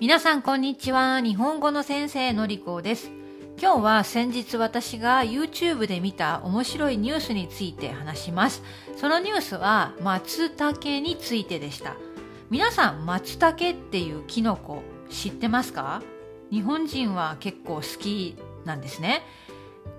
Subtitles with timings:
[0.00, 1.20] 皆さんこんにちは。
[1.20, 3.10] 日本語の先生のりこです。
[3.60, 8.62] 今日は先日私が YouTube で見た面白いニュースについて話します。
[8.96, 11.96] そのニュースは松茸についてでした。
[12.48, 16.00] 皆さん松茸っていうキノコ知ってますか？
[16.52, 19.24] 日本人は結構好きなんですね。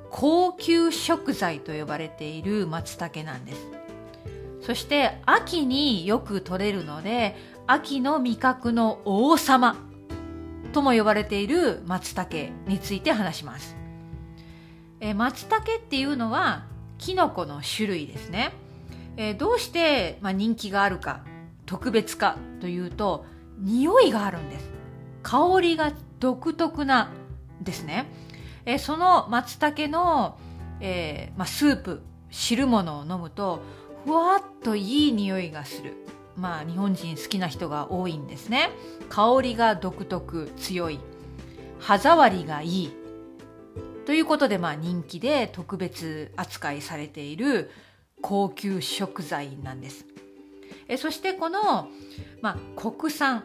[0.09, 3.67] 高級食材と呼ばれている松茸なんです。
[4.61, 7.35] そして秋によく取れるので
[7.67, 9.75] 秋の味覚の王様
[10.69, 13.75] とも呼ばれている松茸について話します。
[15.01, 16.65] え松茸っていうのは
[16.97, 18.51] キノコの種類ですね。
[19.17, 21.21] えどうして、まあ、人気があるか
[21.65, 23.25] 特別かというと
[23.57, 24.69] 匂いがあるんです。
[25.23, 27.11] 香りが独特な
[27.61, 28.05] ですね。
[28.65, 30.37] えその松茸の、
[30.79, 33.61] えー、まあ、スープ汁物を飲むと
[34.05, 35.95] ふわっといい匂いがする
[36.39, 38.69] まあ日本人好きな人が多いんですね。
[39.09, 40.99] 香りが独特強い。
[41.79, 42.93] 歯触りがいい。
[44.05, 47.69] ということでまあ人気で特別扱いされている
[48.21, 50.05] 高級食材なんです。
[50.87, 51.89] えそしてこの、
[52.41, 53.43] まあ、国産。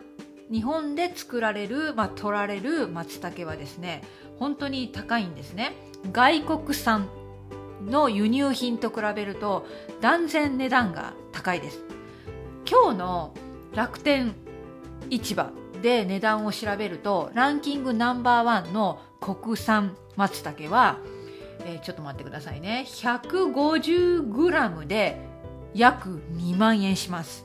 [0.50, 4.02] 日本で作られる、まあ、取られる松茸はですね
[4.38, 5.72] 本当に高いんですね。
[6.12, 7.08] 外国産
[7.86, 9.66] の輸入品と比べると
[10.00, 11.93] 断然値段が高いです。
[12.66, 13.34] 今日の
[13.74, 14.34] 楽天
[15.10, 15.50] 市場
[15.82, 20.98] で値段を調べるとランキングナンバーワンの国産松茸は、
[21.66, 22.86] えー、ちょっと待ってくださいね。
[22.88, 25.20] 150g で
[25.74, 27.44] 約2万円します。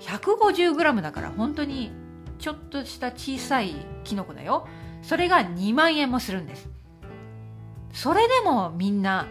[0.00, 1.90] 150g だから本当に
[2.38, 4.68] ちょっとした小さいキノコだよ。
[5.02, 6.68] それが2万円もするんです。
[7.92, 9.26] それでもみんな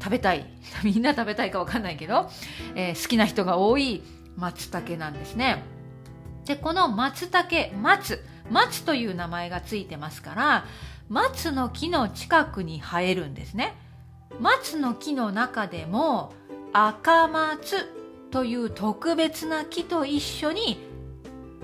[0.00, 0.46] 食べたい。
[0.82, 2.30] みんな食べたいかわかんないけど、
[2.74, 4.02] えー、好きな人が多い
[4.36, 5.62] 松茸なんですね。
[6.46, 10.64] でこの松茸松松という名前がついてますから
[11.08, 13.76] 松の木の近くに生えるんですね。
[14.40, 16.32] 松の木の中でも
[16.72, 17.86] 赤松
[18.30, 20.80] という特別な木と一緒に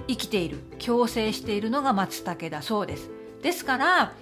[0.08, 3.10] 生きている共生しているのが松茸だそうです。
[3.42, 4.12] ですから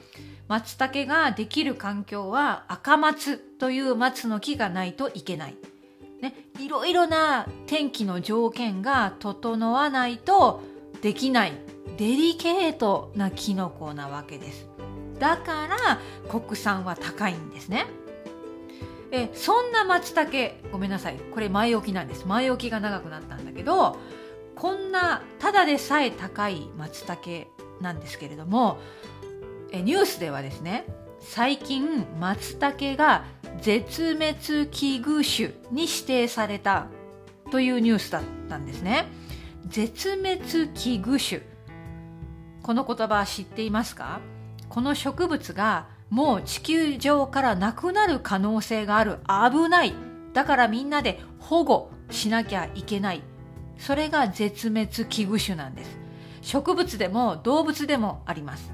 [0.49, 5.57] 松茸ができる環境は赤松という松の木がないといけない。
[6.21, 10.63] ね、いろいろな天気の条件が整わないと
[11.03, 11.53] できない
[11.97, 14.69] デリケートなキノコなわけです。
[15.19, 17.87] だから国産は高いんですね。
[19.15, 23.97] えそんな松茸ごめんなさいこれ前置きなんです前置きが長くなったんだけど
[24.57, 27.47] こんなただでさえ高い松茸
[27.81, 28.79] なんですけれども
[29.83, 30.85] ニュースではですね
[31.21, 33.25] 最近松茸が
[33.61, 36.87] 絶滅危惧種に指定された
[37.51, 39.07] というニュースだったんですね。
[39.67, 41.43] 絶滅危惧種。
[42.63, 44.21] この言葉知っていますか？
[44.69, 49.19] この植物がもう地球上からなくなる可能性がある。
[49.27, 49.95] 危ない。
[50.35, 53.23] だからみんなで保護しなきゃいけない。
[53.79, 55.99] それが絶滅危惧種なんです。
[56.43, 58.74] 植物でも動物でもあります。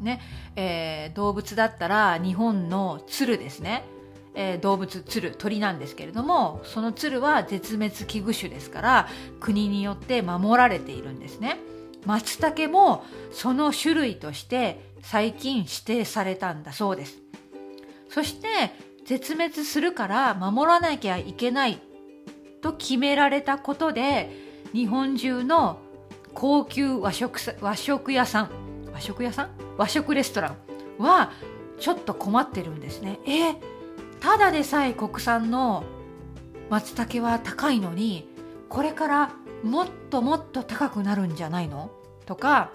[0.00, 0.20] ね
[0.56, 3.84] えー、動物だったら日本の鶴ですね、
[4.34, 9.08] えー、動物鶴鳥なんですけれどもその鶴は絶滅危惧種ですから
[9.40, 11.58] 国によって守られているんですね。
[12.06, 17.18] 松茸もその種類として最近指定されたんだそうです。
[18.08, 18.48] そして
[19.04, 21.80] 絶滅するから守らなきゃいけない
[22.60, 24.30] と決められたことで
[24.72, 25.78] 日本中の
[26.34, 28.67] 高級和食和食屋さん
[28.98, 29.50] 和食屋さん？
[29.76, 30.56] 和食レストラ
[30.98, 31.30] ンは
[31.78, 33.20] ちょっと困ってるんですね。
[33.24, 33.54] え
[34.18, 35.84] ただでさえ国産の
[36.68, 38.28] 松茸は高いのに
[38.68, 39.32] これから
[39.62, 41.92] もっともっと高くなるんじゃないの？
[42.26, 42.72] とか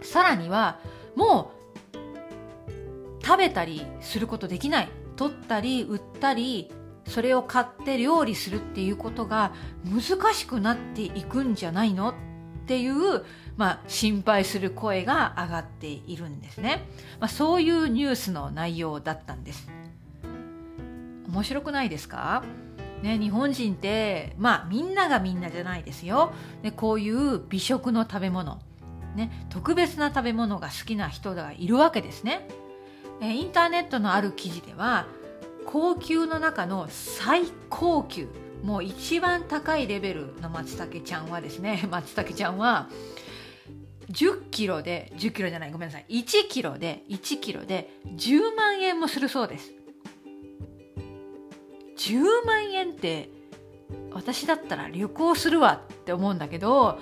[0.00, 0.78] さらには
[1.14, 1.52] も
[1.92, 4.88] う食べたりすることできない。
[5.16, 6.72] 取ったり売ったり
[7.06, 9.52] それを買って料理するっていうことが
[9.84, 12.14] 難しくなっていくんじゃないの？
[12.70, 13.24] っていう、
[13.56, 16.86] まあ、心配する声が上がっているんですね、
[17.18, 19.68] まあ、そういうニュースの内容だったんです。
[21.26, 22.44] 面白くないですか？
[23.02, 26.32] ね、日本人ってまあみんながみんなじゃないですよ、
[26.62, 28.60] ね、こういう美食の食べ物、
[29.16, 32.46] ね、特別な食べ物が好きな人がいるわけですね。
[33.20, 35.06] えインターネットのある記事では
[35.66, 38.28] 高級の中の最高級
[38.62, 42.88] もう一番高いレベルの松茸ちゃんはですね 松茸ちゃんは
[44.10, 46.06] 10キロで10キロじゃないごめんなさい。
[46.08, 49.72] 1キロで1キロで10万円もするそうです。
[51.96, 53.30] 10万円って
[54.12, 56.98] 私だったら旅行するわって思うんだけど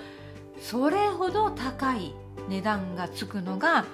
[0.59, 2.13] それほど高い
[2.49, 3.85] 値段がつくのが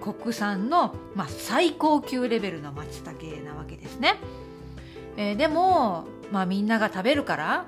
[0.00, 4.16] 国産の、まあ、最高級レベルの松茸なわけですね、
[5.16, 7.66] えー、でも、まあ、みんなが食べるから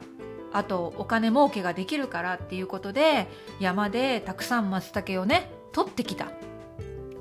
[0.53, 3.29] あとお金儲けができるからっていうことで
[3.61, 6.29] 山でたくさん松茸をね取ってきた、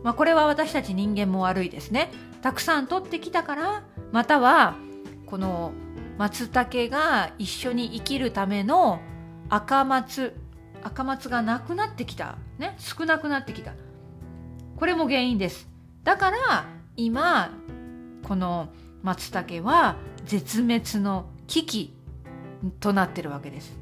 [0.04, 2.12] まあ、これは私たち人間も悪いですね。
[2.42, 4.76] たくさん取ってきたからまたは
[5.26, 5.74] この
[6.18, 9.00] 松茸が一緒に生きるための
[9.50, 10.36] 赤松
[10.84, 13.74] 赤松がなくなってきた、ね、少なくなってきた。
[14.78, 15.68] これも原因です。
[16.04, 16.66] だから
[16.96, 17.52] 今
[18.28, 18.70] この
[19.02, 21.94] 松茸は絶滅の危機
[22.80, 23.78] となってるわけです。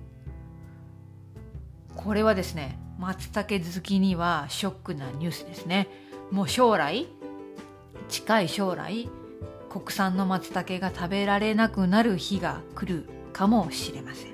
[1.95, 5.87] これはですね松茸好きにはショックなニュースですね。
[6.31, 7.07] もう将来
[8.09, 9.09] 近い将来
[9.69, 14.31] 国産の松茸が食べられなくなる日が来るかもしれません。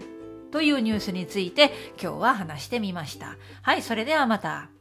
[0.52, 1.72] というニュースについて
[2.02, 3.38] 今日は話してみました。
[3.62, 4.77] はいそれではまた。